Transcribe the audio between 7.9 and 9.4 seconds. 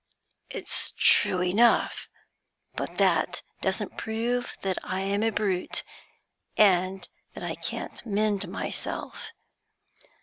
mend myself.